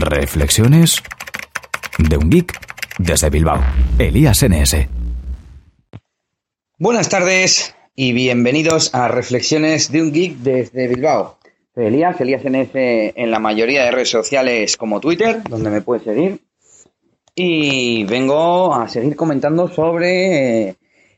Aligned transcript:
Reflexiones 0.00 1.02
de 1.98 2.16
un 2.16 2.30
geek 2.30 2.58
desde 2.98 3.30
Bilbao. 3.30 3.62
Elías 3.98 4.42
NS. 4.42 4.88
Buenas 6.78 7.08
tardes 7.08 7.74
y 7.94 8.12
bienvenidos 8.12 8.94
a 8.94 9.08
Reflexiones 9.08 9.90
de 9.90 10.02
un 10.02 10.12
geek 10.12 10.36
desde 10.38 10.88
Bilbao. 10.88 11.38
Soy 11.74 11.86
Elías, 11.86 12.20
Elías 12.20 12.42
NS 12.44 12.70
en 12.74 13.30
la 13.30 13.38
mayoría 13.38 13.84
de 13.84 13.90
redes 13.90 14.10
sociales 14.10 14.76
como 14.76 15.00
Twitter, 15.00 15.42
donde 15.48 15.70
me 15.70 15.82
puedes 15.82 16.04
seguir. 16.04 16.40
Y 17.34 18.04
vengo 18.04 18.74
a 18.74 18.88
seguir 18.88 19.16
comentando 19.16 19.68
sobre 19.68 20.68
eh, 20.68 20.76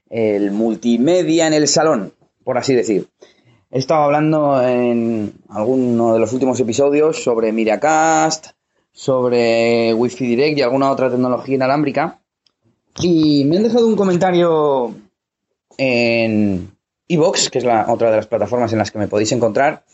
el 0.08 0.50
multimedia 0.50 1.46
en 1.46 1.54
el 1.54 1.68
salón, 1.68 2.12
por 2.44 2.58
así 2.58 2.74
decir. 2.74 3.08
He 3.70 3.78
estado 3.78 4.04
hablando 4.04 4.62
en 4.66 5.32
alguno 5.50 6.14
de 6.14 6.20
los 6.20 6.32
últimos 6.32 6.58
episodios 6.58 7.22
sobre 7.22 7.52
Miracast, 7.52 8.57
sobre 8.98 9.94
Wi-Fi 9.94 10.26
Direct 10.26 10.58
y 10.58 10.62
alguna 10.62 10.90
otra 10.90 11.08
tecnología 11.08 11.54
inalámbrica. 11.54 12.18
Y 13.00 13.44
me 13.44 13.58
han 13.58 13.62
dejado 13.62 13.86
un 13.86 13.94
comentario 13.94 14.92
en 15.76 16.72
Evox, 17.06 17.48
que 17.48 17.58
es 17.58 17.64
la 17.64 17.92
otra 17.92 18.10
de 18.10 18.16
las 18.16 18.26
plataformas 18.26 18.72
en 18.72 18.78
las 18.80 18.90
que 18.90 18.98
me 18.98 19.06
podéis 19.06 19.30
encontrar, 19.30 19.84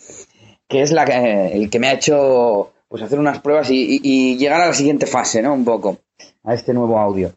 que 0.66 0.80
es 0.80 0.91
la 0.91 1.05
el 1.05 1.69
que 1.69 1.79
me 1.79 1.88
ha 1.88 1.93
hecho 1.93 2.73
pues 2.88 3.02
hacer 3.02 3.19
unas 3.19 3.41
pruebas 3.41 3.70
y, 3.70 4.01
y, 4.02 4.38
llegar 4.38 4.62
a 4.62 4.69
la 4.69 4.73
siguiente 4.73 5.05
fase, 5.05 5.43
¿no? 5.43 5.52
Un 5.52 5.66
poco, 5.66 5.98
a 6.43 6.55
este 6.55 6.73
nuevo 6.73 6.98
audio. 6.98 7.34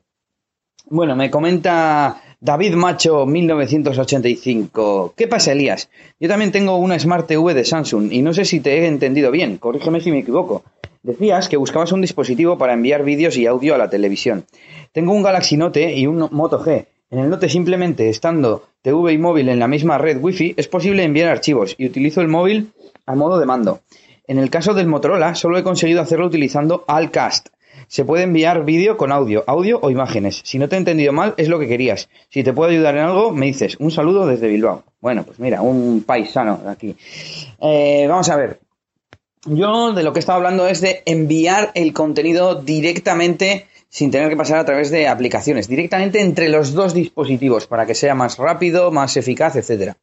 Bueno, 0.89 1.17
me 1.17 1.29
comenta 1.29 2.21
David 2.39 2.75
Macho 2.75 3.25
1985. 3.25 5.15
¿Qué 5.17 5.27
pasa, 5.27 5.51
Elías? 5.51 5.89
Yo 6.17 6.29
también 6.29 6.53
tengo 6.53 6.77
una 6.77 6.97
Smart 6.97 7.27
TV 7.27 7.53
de 7.53 7.65
Samsung 7.65 8.13
y 8.13 8.21
no 8.21 8.33
sé 8.33 8.45
si 8.45 8.61
te 8.61 8.77
he 8.77 8.87
entendido 8.87 9.31
bien, 9.31 9.57
corrígeme 9.57 9.99
si 9.99 10.11
me 10.11 10.19
equivoco. 10.19 10.63
Decías 11.03 11.49
que 11.49 11.57
buscabas 11.57 11.91
un 11.91 12.01
dispositivo 12.01 12.57
para 12.57 12.73
enviar 12.73 13.03
vídeos 13.03 13.37
y 13.37 13.45
audio 13.45 13.75
a 13.75 13.77
la 13.77 13.89
televisión. 13.89 14.45
Tengo 14.91 15.13
un 15.13 15.23
Galaxy 15.23 15.57
Note 15.57 15.93
y 15.93 16.07
un 16.07 16.27
Moto 16.31 16.59
G. 16.63 16.85
En 17.09 17.19
el 17.19 17.29
Note 17.29 17.49
simplemente 17.49 18.09
estando 18.09 18.67
TV 18.81 19.13
y 19.13 19.17
móvil 19.17 19.49
en 19.49 19.59
la 19.59 19.67
misma 19.67 19.97
red 19.97 20.21
Wi-Fi 20.21 20.55
es 20.57 20.67
posible 20.67 21.03
enviar 21.03 21.29
archivos 21.29 21.75
y 21.77 21.85
utilizo 21.85 22.21
el 22.21 22.27
móvil 22.27 22.71
a 23.05 23.15
modo 23.15 23.39
de 23.39 23.45
mando. 23.45 23.81
En 24.27 24.39
el 24.39 24.49
caso 24.49 24.73
del 24.73 24.87
Motorola 24.87 25.35
solo 25.35 25.57
he 25.57 25.63
conseguido 25.63 26.01
hacerlo 26.01 26.27
utilizando 26.27 26.83
Alcast, 26.87 27.47
se 27.87 28.03
puede 28.03 28.23
enviar 28.23 28.65
vídeo 28.65 28.97
con 28.97 29.11
audio, 29.11 29.43
audio 29.47 29.79
o 29.81 29.89
imágenes. 29.89 30.41
Si 30.43 30.59
no 30.59 30.67
te 30.67 30.75
he 30.75 30.79
entendido 30.79 31.13
mal, 31.13 31.33
es 31.37 31.47
lo 31.47 31.57
que 31.57 31.67
querías. 31.67 32.09
Si 32.29 32.43
te 32.43 32.51
puedo 32.51 32.69
ayudar 32.69 32.95
en 32.95 33.03
algo, 33.03 33.31
me 33.31 33.45
dices. 33.45 33.77
Un 33.79 33.91
saludo 33.91 34.27
desde 34.27 34.47
Bilbao. 34.47 34.83
Bueno, 34.99 35.23
pues 35.23 35.39
mira, 35.39 35.61
un 35.61 36.03
paisano 36.05 36.57
de 36.57 36.69
aquí. 36.69 36.95
Eh, 37.61 38.05
vamos 38.09 38.29
a 38.29 38.35
ver. 38.35 38.59
Yo 39.47 39.93
de 39.93 40.03
lo 40.03 40.13
que 40.13 40.19
estaba 40.19 40.37
hablando 40.37 40.67
es 40.67 40.81
de 40.81 41.03
enviar 41.05 41.71
el 41.73 41.93
contenido 41.93 42.55
directamente 42.55 43.67
sin 43.89 44.11
tener 44.11 44.29
que 44.29 44.35
pasar 44.35 44.57
a 44.59 44.65
través 44.65 44.91
de 44.91 45.07
aplicaciones, 45.07 45.67
directamente 45.67 46.19
entre 46.19 46.49
los 46.49 46.73
dos 46.73 46.93
dispositivos 46.93 47.67
para 47.67 47.85
que 47.85 47.95
sea 47.95 48.13
más 48.15 48.37
rápido, 48.37 48.91
más 48.91 49.15
eficaz, 49.15 49.55
etcétera. 49.55 49.95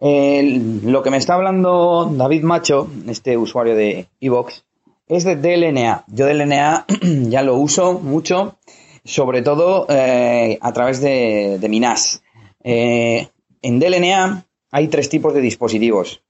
lo 0.00 1.02
que 1.02 1.10
me 1.10 1.16
está 1.16 1.34
hablando 1.34 2.10
David 2.12 2.44
Macho, 2.44 2.88
este 3.08 3.36
usuario 3.36 3.74
de 3.74 4.06
Evox, 4.20 4.64
es 5.08 5.24
de 5.24 5.36
DLNA. 5.36 6.04
Yo 6.06 6.26
DLNA 6.26 6.86
ya 7.28 7.42
lo 7.42 7.56
uso 7.56 7.98
mucho, 7.98 8.56
sobre 9.04 9.42
todo 9.42 9.86
eh, 9.88 10.58
a 10.60 10.72
través 10.72 11.00
de, 11.00 11.58
de 11.60 11.68
mi 11.68 11.80
NAS. 11.80 12.22
Eh, 12.62 13.28
en 13.60 13.78
DLNA 13.80 14.44
hay 14.70 14.88
tres 14.88 15.08
tipos 15.08 15.34
de 15.34 15.40
dispositivos. 15.40 16.22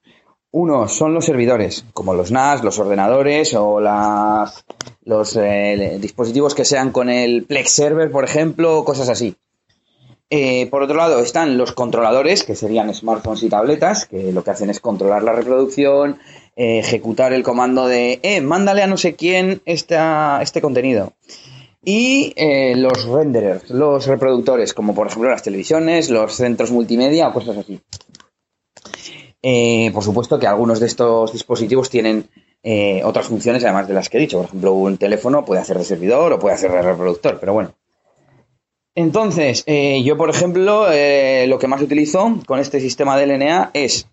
Uno 0.53 0.87
son 0.87 1.15
los 1.15 1.25
servidores, 1.25 1.85
como 1.93 2.15
los 2.15 2.31
NAS, 2.31 2.63
los 2.63 2.79
ordenadores 2.79 3.55
o 3.55 3.81
las, 3.81 4.65
los 5.05 5.37
eh, 5.37 5.99
dispositivos 6.01 6.55
que 6.55 6.65
sean 6.65 6.93
con 6.93 7.11
el 7.11 7.45
Plex 7.45 7.71
Server, 7.71 8.11
por 8.11 8.25
ejemplo, 8.25 8.85
cosas 8.85 9.09
así. 9.09 9.35
por 10.71 10.83
otro 10.83 10.97
lado 10.97 11.21
están 11.21 11.59
los 11.59 11.73
controladores, 11.73 12.45
que 12.45 12.55
serían 12.55 12.95
smartphones 12.95 13.43
y 13.43 13.49
tabletas, 13.49 14.07
que 14.07 14.33
lo 14.33 14.45
que 14.45 14.51
hacen 14.51 14.71
es 14.71 14.81
controlar 14.81 15.23
la 15.23 15.33
reproducción, 15.33 16.19
eh, 16.55 16.81
ejecutar 16.81 17.33
el 17.33 17.43
comando 17.43 17.87
de, 17.87 18.21
eh, 18.23 18.43
mándale 18.43 18.83
a 18.83 18.87
no 18.87 18.99
sé 18.99 19.15
quién 19.15 19.63
este 19.65 20.61
contenido. 20.61 21.15
Y 21.83 22.35
eh, 22.37 22.75
los 22.77 23.07
renderers, 23.07 23.71
los 23.71 24.07
reproductores, 24.07 24.75
como 24.75 24.95
por 24.95 25.07
ejemplo 25.07 25.31
las 25.31 25.43
televisiones, 25.43 26.11
los 26.11 26.35
centros 26.35 26.71
multimedia 26.71 27.29
o 27.29 27.33
cosas 27.33 27.57
así. 27.57 27.81
Eh, 29.43 29.91
por 29.93 30.05
supuesto 30.05 30.39
que 30.39 30.47
algunos 30.47 30.79
de 30.81 30.87
estos 30.87 31.33
dispositivos 31.33 31.91
tienen 31.91 32.29
otras 33.03 33.27
funciones 33.27 33.65
además 33.65 33.89
de 33.89 33.95
las 33.95 34.09
que 34.09 34.19
he 34.19 34.21
dicho. 34.21 34.37
Por 34.37 34.47
ejemplo, 34.47 34.73
un 34.73 34.97
teléfono 34.97 35.45
puede 35.45 35.61
hacer 35.61 35.77
de 35.79 35.85
servidor 35.85 36.33
o 36.33 36.39
puede 36.39 36.55
hacer 36.55 36.71
de 36.71 36.81
reproductor, 36.81 37.41
pero 37.41 37.55
bueno. 37.55 37.75
Entonces, 38.95 39.65
yo 39.67 40.17
por 40.17 40.31
ejemplo, 40.31 40.87
lo 40.87 41.59
que 41.59 41.67
más 41.67 41.83
utilizo 41.83 42.39
con 42.47 42.61
este 42.61 42.79
sistema 42.79 43.17
de 43.17 43.27
LNA 43.27 43.73
es 43.75 44.07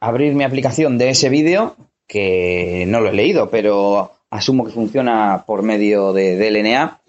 abrir 0.00 0.34
mi 0.34 0.44
aplicación 0.44 0.98
de 0.98 1.08
ese 1.08 1.30
vídeo, 1.30 1.76
que 2.06 2.84
no 2.88 3.00
lo 3.00 3.10
he 3.10 3.14
leído, 3.14 3.50
pero 3.50 4.12
asumo 4.30 4.64
que 4.64 4.72
funciona 4.72 5.44
por 5.46 5.62
medio 5.62 6.12
de 6.12 6.36
DLNA. 6.36 7.00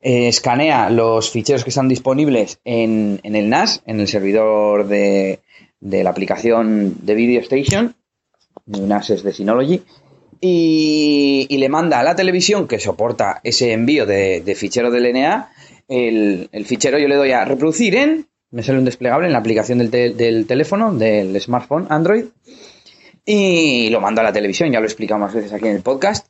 Eh, 0.00 0.28
escanea 0.28 0.90
los 0.90 1.30
ficheros 1.30 1.64
que 1.64 1.70
están 1.70 1.88
disponibles 1.88 2.60
en, 2.64 3.20
el 3.24 3.48
NAS, 3.48 3.82
en 3.84 3.98
el 3.98 4.06
servidor 4.06 4.86
de, 4.86 5.40
la 5.80 6.10
aplicación 6.10 6.96
de 7.02 7.14
Video 7.14 7.40
Station. 7.40 7.94
NAS 8.66 9.10
es 9.10 9.22
de 9.22 9.32
Synology. 9.32 9.82
Y, 10.40 11.46
le 11.50 11.68
manda 11.68 11.98
a 11.98 12.04
la 12.04 12.14
televisión 12.14 12.68
que 12.68 12.78
soporta 12.78 13.40
ese 13.42 13.72
envío 13.72 14.06
de, 14.06 14.54
fichero 14.56 14.90
DLNA. 14.90 15.50
El, 15.88 16.48
el 16.52 16.66
fichero 16.66 16.98
yo 16.98 17.08
le 17.08 17.16
doy 17.16 17.32
a 17.32 17.44
reproducir 17.44 17.96
en 17.96 18.28
me 18.50 18.62
sale 18.62 18.78
un 18.78 18.84
desplegable 18.84 19.26
en 19.26 19.32
la 19.32 19.38
aplicación 19.38 19.78
del, 19.78 20.46
teléfono, 20.46 20.94
del 20.94 21.38
smartphone 21.40 21.86
Android, 21.90 22.26
y 23.24 23.90
lo 23.90 24.00
mando 24.00 24.22
a 24.22 24.24
la 24.24 24.32
televisión, 24.32 24.72
ya 24.72 24.80
lo 24.80 24.86
he 24.86 24.88
explicado 24.88 25.20
más 25.20 25.34
veces 25.34 25.52
aquí 25.52 25.66
en 25.66 25.76
el 25.76 25.82
podcast. 25.82 26.28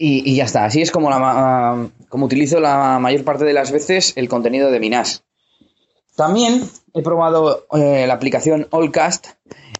Y, 0.00 0.36
ya 0.36 0.44
está, 0.44 0.64
así 0.64 0.80
es 0.80 0.92
como, 0.92 1.10
la, 1.10 1.88
como 2.08 2.26
utilizo 2.26 2.60
la 2.60 3.00
mayor 3.00 3.24
parte 3.24 3.44
de 3.44 3.52
las 3.52 3.72
veces 3.72 4.12
el 4.16 4.28
contenido 4.28 4.70
de 4.70 4.78
mi 4.78 4.90
NAS. 4.90 5.24
También 6.18 6.64
he 6.94 7.02
probado 7.02 7.66
eh, 7.76 8.04
la 8.08 8.14
aplicación 8.14 8.66
Allcast 8.72 9.28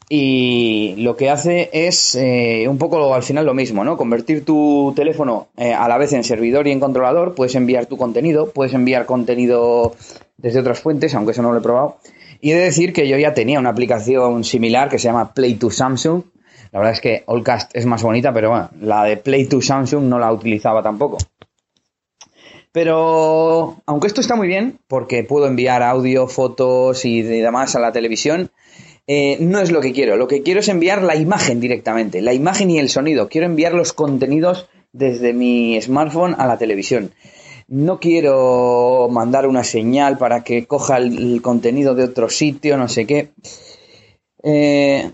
y 0.09 0.95
lo 0.99 1.17
que 1.17 1.31
hace 1.31 1.69
es 1.73 2.15
eh, 2.15 2.67
un 2.69 2.79
poco 2.79 3.13
al 3.13 3.25
final 3.25 3.45
lo 3.45 3.55
mismo, 3.55 3.83
¿no? 3.83 3.97
Convertir 3.97 4.45
tu 4.45 4.93
teléfono 4.95 5.49
eh, 5.57 5.75
a 5.75 5.89
la 5.89 5.99
vez 5.99 6.13
en 6.13 6.23
servidor 6.23 6.69
y 6.69 6.71
en 6.71 6.79
controlador, 6.79 7.35
puedes 7.35 7.57
enviar 7.57 7.87
tu 7.87 7.97
contenido, 7.97 8.53
puedes 8.53 8.73
enviar 8.73 9.05
contenido 9.05 9.97
desde 10.37 10.61
otras 10.61 10.79
fuentes, 10.79 11.13
aunque 11.17 11.33
eso 11.33 11.43
no 11.43 11.51
lo 11.51 11.59
he 11.59 11.63
probado. 11.63 11.97
Y 12.41 12.53
he 12.53 12.55
de 12.55 12.67
decir 12.67 12.93
que 12.93 13.09
yo 13.09 13.19
ya 13.19 13.35
tenía 13.35 13.59
una 13.59 13.71
aplicación 13.71 14.45
similar 14.45 14.89
que 14.89 15.01
se 15.01 15.09
llama 15.09 15.35
Play 15.35 15.55
to 15.55 15.73
Samsung. 15.73 16.23
La 16.71 16.79
verdad 16.79 16.93
es 16.93 17.01
que 17.01 17.25
Allcast 17.27 17.75
es 17.75 17.85
más 17.85 18.05
bonita, 18.05 18.33
pero 18.33 18.51
bueno, 18.51 18.71
la 18.81 19.03
de 19.03 19.17
Play 19.17 19.47
to 19.47 19.61
Samsung 19.61 20.05
no 20.05 20.21
la 20.21 20.33
utilizaba 20.33 20.85
tampoco. 20.85 21.19
Pero 22.73 23.77
aunque 23.87 24.07
esto 24.07 24.21
está 24.21 24.37
muy 24.37 24.49
bien, 24.49 24.79
porque 24.89 25.25
puedo 25.25 25.47
enviar 25.47 25.83
audio, 25.83 26.29
fotos 26.29 27.05
y 27.05 27.23
demás 27.23 27.75
a 27.77 27.81
la 27.81 27.93
televisión, 27.93 28.51
eh, 29.07 29.39
no 29.41 29.61
es 29.61 29.71
lo 29.71 29.81
que 29.81 29.93
quiero. 29.93 30.17
Lo 30.17 30.29
que 30.29 30.43
quiero 30.43 30.61
es 30.61 30.69
enviar 30.69 31.03
la 31.03 31.17
imagen 31.17 31.61
directamente, 31.61 32.21
la 32.21 32.35
imagen 32.35 32.71
y 32.71 32.79
el 32.79 32.89
sonido. 32.89 33.29
Quiero 33.29 33.47
enviar 33.47 33.75
los 33.75 33.93
contenidos 33.93 34.69
desde 34.93 35.33
mi 35.33 35.81
smartphone 35.81 36.35
a 36.39 36.47
la 36.47 36.59
televisión 36.59 37.13
no 37.69 38.01
quiero 38.01 39.09
mandar 39.11 39.47
una 39.47 39.63
señal 39.63 40.17
para 40.17 40.43
que 40.43 40.67
coja 40.67 40.97
el, 40.97 41.41
contenido 41.43 41.95
de 41.95 42.05
otro 42.05 42.31
sitio, 42.31 42.79
no 42.79 42.89
sé 42.89 43.07
qué. 43.07 43.31
Eh, 44.43 45.11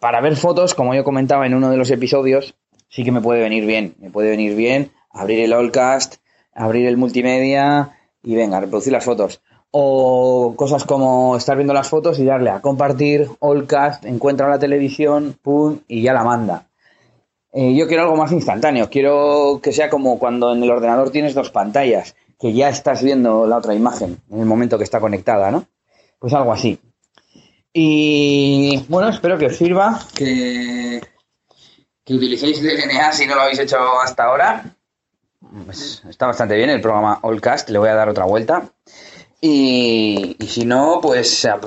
para 0.00 0.20
ver 0.20 0.36
fotos, 0.36 0.74
como 0.74 0.94
yo 0.94 1.04
comentaba 1.04 1.46
en 1.46 1.54
uno 1.54 1.70
de 1.70 1.76
los 1.76 1.90
episodios, 1.90 2.56
sí 2.88 3.04
que 3.04 3.12
me 3.12 3.20
puede 3.20 3.40
venir 3.40 3.64
bien. 3.66 3.94
Me 4.00 4.10
puede 4.10 4.30
venir 4.30 4.56
bien 4.56 4.90
abrir 5.10 5.38
el 5.40 5.52
Allcast, 5.52 6.16
abrir 6.54 6.86
el 6.86 6.96
multimedia 6.96 7.98
y 8.22 8.34
venga, 8.34 8.60
reproducir 8.60 8.92
las 8.92 9.04
fotos. 9.04 9.42
O 9.70 10.54
cosas 10.56 10.84
como 10.84 11.36
estar 11.36 11.56
viendo 11.56 11.72
las 11.72 11.88
fotos 11.88 12.18
y 12.18 12.24
darle 12.24 12.50
a 12.50 12.60
compartir, 12.60 13.28
Allcast, 13.40 14.04
encuentra 14.04 14.48
la 14.48 14.58
televisión, 14.58 15.36
pum, 15.40 15.78
y 15.88 16.02
ya 16.02 16.12
la 16.12 16.24
manda. 16.24 16.68
Eh, 17.52 17.74
yo 17.74 17.86
quiero 17.86 18.04
algo 18.04 18.16
más 18.16 18.32
instantáneo. 18.32 18.88
Quiero 18.90 19.60
que 19.62 19.72
sea 19.72 19.90
como 19.90 20.18
cuando 20.18 20.52
en 20.52 20.62
el 20.62 20.70
ordenador 20.70 21.10
tienes 21.10 21.34
dos 21.34 21.50
pantallas, 21.50 22.14
que 22.38 22.52
ya 22.52 22.68
estás 22.68 23.02
viendo 23.02 23.46
la 23.46 23.58
otra 23.58 23.74
imagen 23.74 24.18
en 24.30 24.40
el 24.40 24.46
momento 24.46 24.78
que 24.78 24.84
está 24.84 25.00
conectada, 25.00 25.50
¿no? 25.50 25.66
Pues 26.18 26.32
algo 26.34 26.52
así. 26.52 26.78
Y 27.72 28.84
bueno, 28.88 29.08
espero 29.08 29.38
que 29.38 29.46
os 29.46 29.56
sirva, 29.56 29.98
que, 30.14 31.00
que 32.04 32.14
utilicéis 32.14 32.62
DNA 32.62 33.12
si 33.12 33.26
no 33.26 33.34
lo 33.34 33.42
habéis 33.42 33.60
hecho 33.60 33.78
hasta 34.02 34.24
ahora. 34.24 34.76
Pues 35.64 36.02
está 36.08 36.26
bastante 36.26 36.54
bien 36.56 36.70
el 36.70 36.80
programa 36.80 37.20
Allcast, 37.22 37.68
le 37.70 37.78
voy 37.78 37.88
a 37.88 37.94
dar 37.94 38.08
otra 38.08 38.24
vuelta. 38.24 38.62
Y, 39.40 40.36
y 40.38 40.46
si 40.46 40.64
no, 40.64 41.00
pues 41.02 41.44
a, 41.44 41.58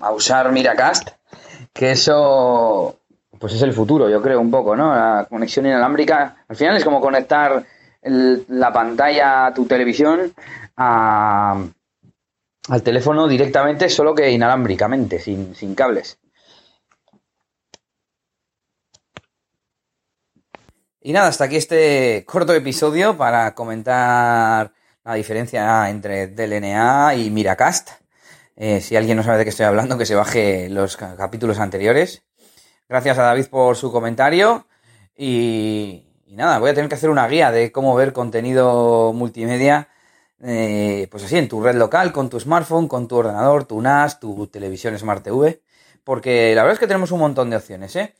a 0.00 0.12
usar 0.12 0.52
Miracast, 0.52 1.10
que 1.72 1.90
eso 1.92 3.00
pues 3.38 3.54
es 3.54 3.62
el 3.62 3.72
futuro, 3.72 4.08
yo 4.08 4.22
creo, 4.22 4.40
un 4.40 4.50
poco, 4.50 4.76
¿no? 4.76 4.94
La 4.94 5.26
conexión 5.28 5.66
inalámbrica, 5.66 6.44
al 6.48 6.56
final 6.56 6.76
es 6.76 6.84
como 6.84 7.00
conectar 7.00 7.64
la 8.02 8.72
pantalla 8.72 9.46
a 9.46 9.54
tu 9.54 9.66
televisión 9.66 10.32
al 10.76 11.72
teléfono 12.82 13.28
directamente, 13.28 13.88
solo 13.88 14.14
que 14.14 14.30
inalámbricamente, 14.30 15.18
sin, 15.18 15.54
sin 15.54 15.74
cables. 15.74 16.18
Y 21.06 21.12
nada, 21.12 21.28
hasta 21.28 21.44
aquí 21.44 21.56
este 21.56 22.24
corto 22.26 22.54
episodio 22.54 23.14
para 23.14 23.54
comentar 23.54 24.72
la 25.04 25.12
diferencia 25.12 25.90
entre 25.90 26.28
DLNA 26.28 27.14
y 27.16 27.28
Miracast. 27.28 27.90
Eh, 28.56 28.80
si 28.80 28.96
alguien 28.96 29.18
no 29.18 29.22
sabe 29.22 29.36
de 29.36 29.44
qué 29.44 29.50
estoy 29.50 29.66
hablando, 29.66 29.98
que 29.98 30.06
se 30.06 30.14
baje 30.14 30.70
los 30.70 30.96
capítulos 30.96 31.58
anteriores. 31.58 32.22
Gracias 32.88 33.18
a 33.18 33.22
David 33.24 33.48
por 33.48 33.76
su 33.76 33.92
comentario. 33.92 34.66
Y, 35.14 36.06
nada, 36.28 36.58
voy 36.58 36.70
a 36.70 36.74
tener 36.74 36.88
que 36.88 36.94
hacer 36.94 37.10
una 37.10 37.28
guía 37.28 37.50
de 37.50 37.70
cómo 37.70 37.94
ver 37.94 38.14
contenido 38.14 39.12
multimedia, 39.12 39.90
eh, 40.42 41.06
pues 41.10 41.22
así, 41.24 41.36
en 41.36 41.48
tu 41.48 41.62
red 41.62 41.76
local, 41.76 42.12
con 42.12 42.30
tu 42.30 42.40
smartphone, 42.40 42.88
con 42.88 43.08
tu 43.08 43.16
ordenador, 43.16 43.66
tu 43.66 43.82
NAS, 43.82 44.20
tu 44.20 44.46
televisión 44.46 44.98
Smart 44.98 45.22
TV. 45.22 45.60
Porque 46.02 46.54
la 46.54 46.62
verdad 46.62 46.76
es 46.76 46.80
que 46.80 46.86
tenemos 46.86 47.10
un 47.10 47.20
montón 47.20 47.50
de 47.50 47.56
opciones, 47.56 47.94
¿eh? 47.94 48.14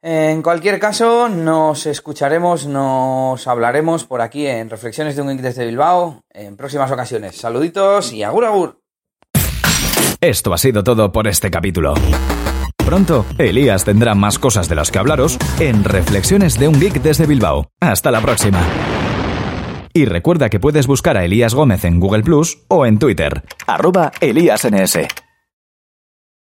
En 0.00 0.42
cualquier 0.42 0.78
caso, 0.78 1.28
nos 1.28 1.84
escucharemos, 1.86 2.66
nos 2.66 3.48
hablaremos 3.48 4.04
por 4.04 4.20
aquí 4.20 4.46
en 4.46 4.70
Reflexiones 4.70 5.16
de 5.16 5.22
un 5.22 5.28
Geek 5.28 5.40
desde 5.40 5.66
Bilbao 5.66 6.22
en 6.30 6.56
próximas 6.56 6.90
ocasiones. 6.92 7.36
Saluditos 7.36 8.12
y 8.12 8.22
agur 8.22 8.44
agur. 8.44 8.80
Esto 10.20 10.54
ha 10.54 10.58
sido 10.58 10.84
todo 10.84 11.10
por 11.10 11.26
este 11.26 11.50
capítulo. 11.50 11.94
Pronto, 12.76 13.26
Elías 13.38 13.84
tendrá 13.84 14.14
más 14.14 14.38
cosas 14.38 14.68
de 14.68 14.76
las 14.76 14.92
que 14.92 15.00
hablaros 15.00 15.36
en 15.58 15.82
Reflexiones 15.82 16.58
de 16.60 16.68
un 16.68 16.78
Geek 16.78 17.02
desde 17.02 17.26
Bilbao. 17.26 17.66
Hasta 17.80 18.12
la 18.12 18.20
próxima. 18.20 18.64
Y 19.92 20.04
recuerda 20.04 20.48
que 20.48 20.60
puedes 20.60 20.86
buscar 20.86 21.16
a 21.16 21.24
Elías 21.24 21.54
Gómez 21.54 21.84
en 21.84 21.98
Google 21.98 22.22
Plus 22.22 22.58
o 22.68 22.86
en 22.86 23.00
Twitter, 23.00 23.42
arroba 23.66 24.12
ElíasNS. 24.20 25.27